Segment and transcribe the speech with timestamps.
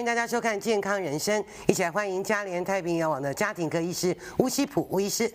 [0.00, 5.30] 迎大家收看《健康人生》，一起来欢迎嘉联太平洋网的家庭科医师吴希普吴医师。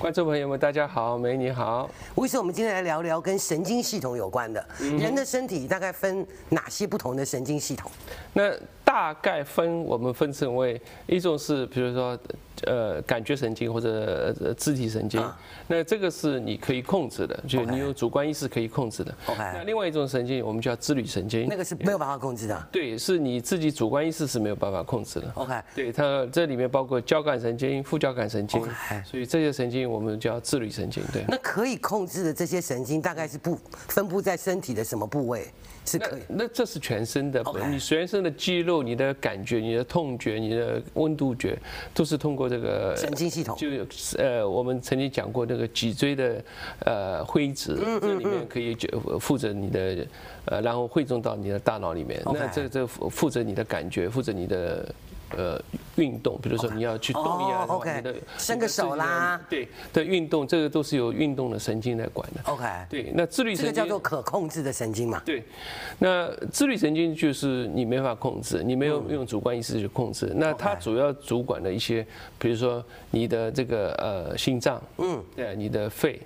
[0.00, 1.88] 观众朋友们，大家好，美你好。
[2.16, 4.64] 吴医师，我们今天来聊聊跟神经系统有关的。
[4.80, 7.88] 人的身体大概分哪些不同的神经系统？
[8.32, 8.52] 那
[8.84, 12.18] 大概分我们分成为一种是，比如说。
[12.66, 15.18] 呃，感觉神经或者肢体神经，
[15.66, 19.14] 那这个是你可以控制的，就你有主观意识可以控制的。
[19.24, 19.38] OK。
[19.38, 22.68] 那另外一种神经，我们叫自律神经，那个是没有办法控制的。
[22.70, 25.32] 对，是你自己主观意识是没有办法控制的。
[25.36, 25.54] OK。
[25.74, 28.62] 对，它这里面包括交感神经、副交感神经，
[29.06, 31.02] 所以这些神经我们叫自律神经。
[31.14, 31.24] 对。
[31.28, 35.46] 那可以控制的这些神经大概是不分布在身体的什么部位？
[35.92, 36.20] 是可以。
[36.28, 41.58] 那这是全身的，你全身的肌肉、你的感觉、你的痛觉、你的温度觉，
[41.94, 42.48] 都是通过。
[42.48, 43.86] 这个神经系统就有
[44.18, 46.44] 呃，我们曾经讲过那个脊椎的
[46.84, 50.06] 呃灰质，这里面可以就负责你的
[50.46, 52.20] 呃，然后汇总到你的大脑里面。
[52.24, 54.94] 那这这负责你的感觉，负责你的。
[55.36, 55.62] 呃，
[56.00, 58.02] 运动，比如说你要去动一啊，OK，
[58.36, 65.44] 伸个手啦，对的运动，这个都是由运动的神经来管的，OK，对，那自律神经这个叫做可控制的神经嘛，对，
[65.98, 72.04] 那自律神经就是你没法控制，你没有用主观意识去控制，那它主要主管的一些，
[72.36, 76.20] 比如说你的这个呃心脏，嗯，对，你的肺，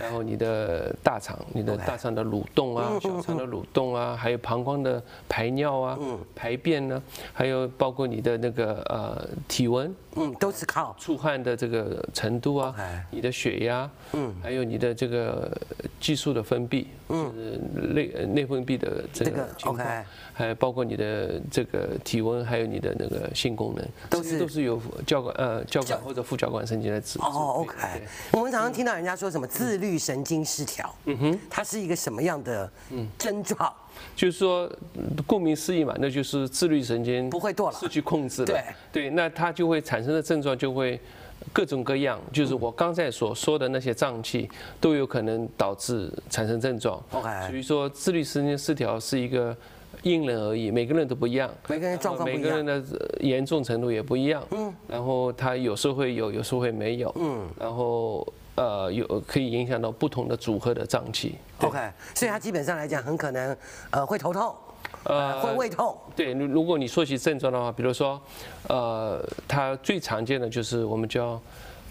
[0.00, 5.98] 然后你的大肠，你的大肠的蠕动啊，小肠的蠕动啊，还有膀胱的排尿啊，
[6.34, 7.00] 排便呢，
[7.32, 8.48] 还有包括你的那。
[8.48, 10.94] 那个呃体温，嗯，都是靠。
[10.98, 12.74] 出汗的这个程度啊，
[13.10, 15.50] 你的血压，嗯，还有你的这个
[16.00, 17.32] 激素的分泌，嗯，
[17.94, 27.18] 内内分泌的这个情况，还包括你的这个体温，还有你的那个性功能，都是都是由交感呃交感或者副交感神经来指。
[27.20, 27.76] 哦，OK。
[28.32, 32.70] 我们常常听到人家说什么自律神经失调，嗯哼，它是一个什么样的
[33.18, 33.72] 症状？
[34.14, 34.70] 就是说，
[35.26, 38.46] 顾名思义嘛，那就是自律神经不会舵了，失去控制了。
[38.46, 41.00] 对对，那它就会产生的症状就会
[41.52, 44.48] 各种各样，就是我刚才所说的那些脏器
[44.80, 47.02] 都有可能导致产生症状。
[47.12, 49.56] OK，所以说自律神经失调是一个
[50.02, 52.82] 因人而异，每个人都不一样，每个人状况不一样，每个人的
[53.20, 54.42] 严重程度也不一样。
[54.50, 57.14] 嗯，然后他有时候会有，有时候会没有。
[57.18, 58.26] 嗯，然后。
[58.58, 61.36] 呃，有可以影响到不同的组合的脏器。
[61.60, 61.78] OK，
[62.12, 63.56] 所以它基本上来讲，很可能
[63.90, 64.52] 呃会头痛，
[65.04, 65.96] 呃会胃痛。
[66.16, 68.20] 对，如果你说起症状的话，比如说，
[68.68, 71.40] 呃，它最常见的就是我们叫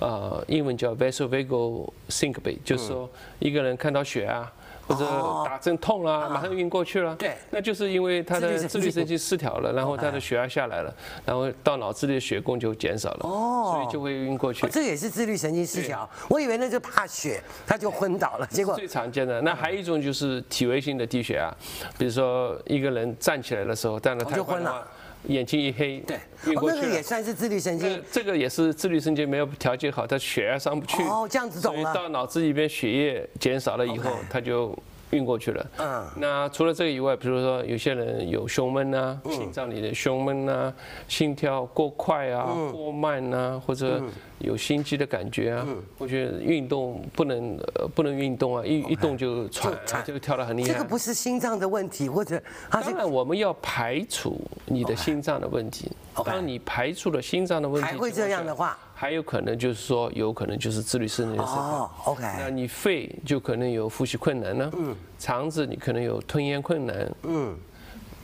[0.00, 4.52] 呃英文叫 vasovagal syncope，就是说一个人看到血啊。
[4.86, 5.04] 或者
[5.44, 7.14] 打针痛了，马上晕过去了。
[7.16, 14.66] 对，那就是因为他的自律神经失调了，然后他的血压下来了，然后到脑子里的血供就减少了，哦，所以就会晕过去。
[14.68, 16.08] 这也是自律神经失调。
[16.28, 18.46] 我以为那就怕血，他就昏倒了。
[18.48, 21.54] 结果最常见的那还有一种就是体位性的低血压，
[21.98, 24.86] 比如说一个人站起来的时候，站了太快了。
[25.28, 26.82] 眼睛一黑，对，晕过去了。
[26.82, 28.02] 那个也算是自律神经。
[28.12, 31.02] 这个也是自律神经没有调节好，他血压上不去。
[31.04, 31.94] 哦，这样子懂了。
[31.94, 34.76] 到脑子里边血液减少了以后，他就
[35.14, 35.66] 晕过去了。
[35.78, 36.06] 嗯。
[36.16, 40.72] 那除了这个以外，比如说有些人有胸闷啊，心脏里的胸闷啊，
[41.08, 44.02] 心跳过快啊，过慢啊，或者。
[44.40, 45.66] 有心悸的感觉啊，
[45.96, 49.72] 我觉得运动不能呃不能运动啊，一一动就喘，
[50.04, 50.72] 就跳得很厉害。
[50.72, 52.38] 这个不是心脏的问题，或者
[52.68, 55.90] 当然我们要排除你的心脏的问题。
[56.22, 61.40] 当你排除了心脏的问题，还会这样的话，还有可能就是说有可能就是自律神经。
[61.40, 62.22] 哦，OK。
[62.38, 67.56] 那你肺就可能有呼吸困难呢，嗯，肠子你可能有吞咽困难，嗯，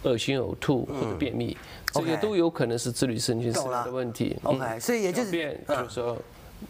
[0.03, 1.57] 恶心呕吐或者便秘。
[1.93, 4.37] 这些都有可能是自律神经的问题。
[4.45, 6.17] OK，所以也就是，就是说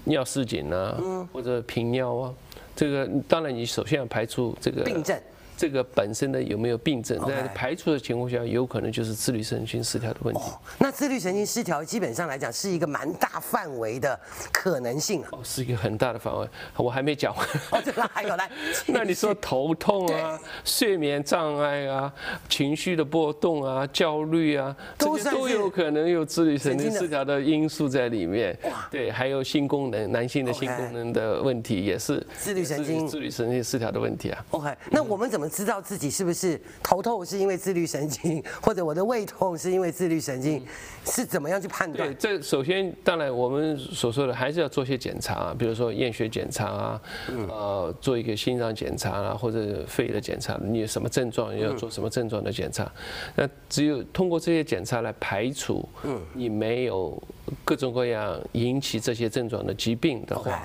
[0.05, 0.97] 尿失禁啊，
[1.33, 2.35] 或者频尿啊，
[2.75, 5.21] 这个当然你首先要排除这个病症。
[5.61, 10.41] 这个本身的有没有病症，在排除的情况下，有可能就是自律神经失调的问题。
[10.79, 14.19] 那自律神经失调基本上来讲是一个蛮大范围的
[14.51, 15.29] 可能性啊。
[15.33, 17.47] 哦，是一个很大的范围，我还没讲完。
[17.73, 18.51] 哦，这个还有来。
[18.89, 22.11] 那你说头痛啊、睡眠障碍啊、
[22.49, 28.59] 情绪的波动啊、焦虑啊，这些都有可能有自律神经失调的因素在里面。
[28.91, 34.43] 对，还有性功能，男性的性功能的问题也是自律神经自律神经失调的问题啊。
[34.53, 35.50] OK，那我们怎么？
[35.51, 40.65] 知道自己是不是头痛是因为自律神经，或者我的胃痛是因为自律神经，
[41.05, 42.09] 是怎么样去判断？
[42.09, 47.03] 对，这首先当然我们所说的还是要做些检查啊，比如说验血检查啊，
[47.49, 52.91] 呃，做一个心脏检查啊，或者肺的检查，你有什么症状要做什么症状的检查。
[53.35, 55.87] 那只有通过这些检查来排除，
[56.33, 57.21] 你没有
[57.65, 60.63] 各种各样引起这些症状的疾病的话。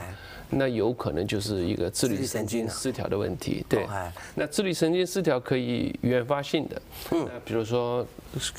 [0.57, 3.65] 那有可能就是一个自律神经失调的问题。
[3.67, 3.85] 对，
[4.33, 6.81] 那自律神经失调可以原发性的，
[7.11, 8.05] 嗯，比如说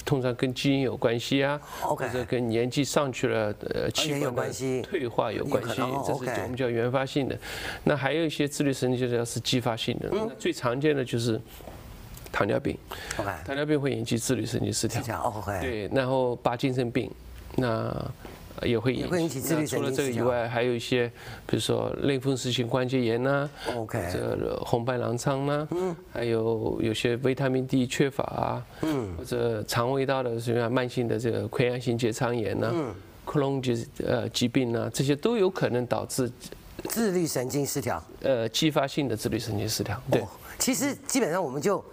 [0.04, 5.76] 通常跟基因有关系啊，或者跟年纪上去了，呃，器官的退化有关系，
[6.06, 7.38] 这是我们叫原发性的。
[7.84, 11.40] 那还有一些自律神经失调是继发性的，那最常见的就是。
[12.32, 12.76] 糖尿病
[13.46, 15.00] 糖尿病会引起自律神经失调
[15.58, 17.10] 对，然后帕金森病，
[17.54, 17.90] 那
[18.62, 19.78] 也会引起自律神经。
[19.78, 21.08] 除了这个以外，还有一些，
[21.46, 32.94] 比如说类风湿性关节炎呐，OK，这红斑狼疮呐，嗯，还有有些维他命 D 缺乏啊，嗯，或者肠胃道的什么慢性的这个溃疡性结肠炎呐，嗯，
[33.24, 36.30] 克隆疾呃疾病呐，这些都有可能导致
[36.84, 40.00] 自律神经失调，呃，继发性的自律神经失调。
[40.10, 40.24] 对，
[40.58, 41.84] 其实基本上我们就。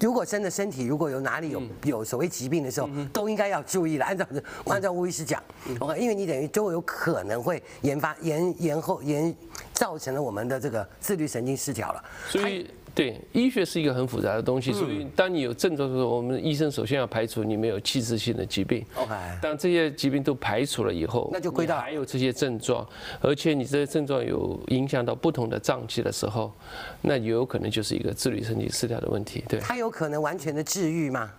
[0.00, 4.04] 如果真的身体如果有哪里有有所谓疾病的时候，都应该要注意了。
[4.04, 4.26] 按照
[4.66, 5.42] 按照吴医师讲
[5.78, 9.34] ，OK，因为你等于都有可能会研发延延后延
[9.72, 12.04] 造成了我们的这个自律神经失调了。
[12.28, 12.70] 所以。
[12.94, 18.84] 对，医学是一个很复杂的东西，所以当你有症状的时候，我们医生首先要排除你没有器质性的疾病。
[18.96, 19.14] OK。
[19.40, 22.86] 当这些疾病都排除了以后，那就归到还有这些症状，
[23.20, 26.52] 而且你这些症状有影响到不同的脏器的时候，
[27.00, 29.44] 那有可能就是一个自律神经失调的问题。
[29.48, 29.60] 对。
[29.60, 31.30] 它有可能完全的治愈吗？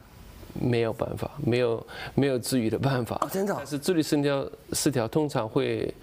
[0.53, 3.17] 没有办法，没有没有治愈的办法。
[3.21, 3.53] 哦，真的。
[3.57, 5.93] 但是自律神经失调通常会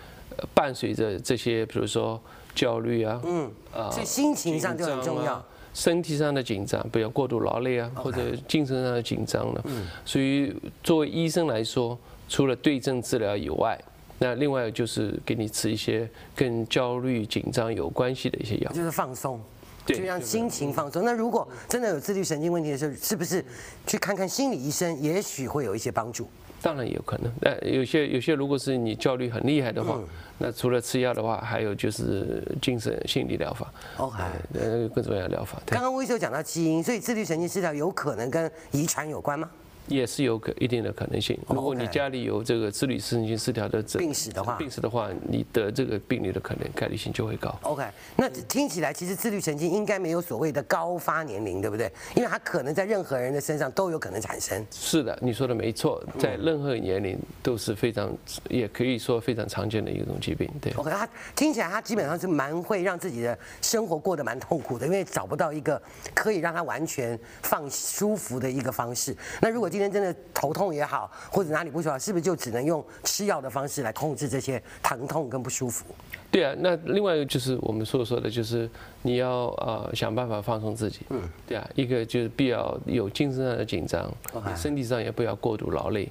[0.55, 2.21] 伴随着这些，比如说。
[2.59, 5.41] 焦虑啊，嗯，啊，所以心情上就很重要，
[5.73, 9.61] 身体上的紧张，不要过度劳累啊，或者精神上的紧张了。
[9.67, 10.53] 嗯，所以
[10.83, 11.97] 作为医生来说，
[12.29, 13.79] 除了对症治疗以外，
[14.19, 19.41] 那另外就是给你吃一些跟焦虑、紧张有关系的一些药，就是放松，
[19.87, 21.05] 对，就让心情放松。
[21.05, 23.45] 那如果真的有自律神经问题的时候，是不是
[23.87, 26.29] 去看看心理医生，也许会有一些帮助？
[26.61, 30.09] 当然有可能，那有些有些，如果是你焦虑很厉害的话，嗯、
[30.39, 34.19] 那除了吃药的话，还有就是精神心理疗法，OK，
[34.55, 35.61] 呃，各种各样的疗法。
[35.67, 39.49] 刚刚魏医生讲到基因，所以自律神经失调有可能跟遗传有关吗？
[39.89, 41.39] 也是有可一定的可能性。
[41.49, 47.55] 如果你家里有这个自律神经失调的病史的话，病史的话，你得这个病例的可能概率性就会高。
[47.63, 47.85] OK，
[48.17, 51.91] 那听起来其实自律神经应该没有所谓的高发年龄，对不对？
[52.15, 54.65] 因为它可能在任何人的身上都有可能产生。
[54.71, 58.15] 是的，你说的没错，在任何年龄都是非常，
[58.49, 60.49] 也可以说非常常见的一种疾病。
[60.61, 60.73] 对。
[60.75, 65.81] OK，它听起来它基本上是蛮会让自己的生活过得蛮痛苦的，因为找不到一个
[66.15, 69.17] 可以让他完全放舒服的一个方式。
[69.41, 75.85] 那如果今天真的头痛也好，或者哪里不舒服，是不是就只能用吃药的方式来控制这些疼痛跟不舒服？
[76.31, 78.69] 对啊，那另外一个就是我们所说的，就是
[79.01, 81.01] 你要呃想办法放松自己。
[81.09, 84.07] 嗯，对啊，一个就是必要有精神上的紧张.
[84.55, 86.11] 身体上也不要过度劳累。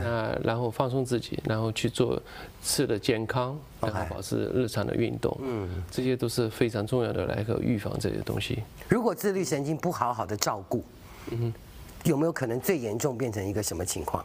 [0.00, 2.18] 那然后放松自己，然后去做
[2.62, 5.36] 吃的健康，然后保持日常的运动。
[5.42, 8.62] 嗯.这些都是非常重要的来个预防这些东西。
[8.88, 10.82] 如果自律神经不好好的照顾，
[11.30, 11.54] 嗯哼。
[12.04, 14.24] 有没有可能最严重变成一个什么情况？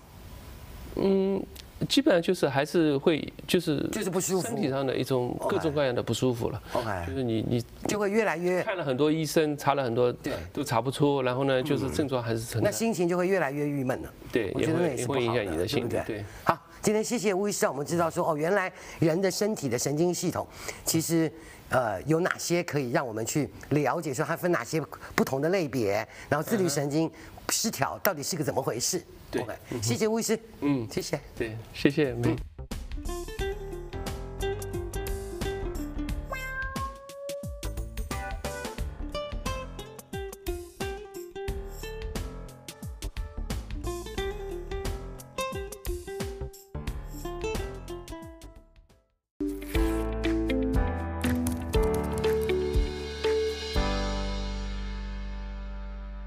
[0.96, 1.44] 嗯，
[1.90, 6.62] 基本上就是还是会就是就是不舒服，身体上的一种各种各样的不舒服了。
[6.74, 11.24] OK，就是你你就会越来越看了很多医生，查了很多，对，都查不出。
[11.24, 12.70] 然后呢，就是症状还是存在。
[12.70, 14.14] 那心情就会越来越郁闷了。
[14.32, 16.04] 对，我觉得也是会影响你的心情。
[16.06, 20.46] 对，好，今天谢谢吴医师，我们知道说哦，原来人的身体的神经系统
[20.86, 21.32] 其实。
[21.74, 24.14] 呃，有哪些可以让我们去了解？
[24.14, 24.80] 说它分哪些
[25.16, 26.08] 不同的类别？
[26.30, 27.12] 然后自律神经
[27.50, 29.04] 失调到底是个怎么回事？
[29.32, 29.44] 对，
[29.82, 30.40] 谢谢吴医师。
[30.62, 31.20] 嗯，谢谢。
[31.36, 32.16] 对，谢谢。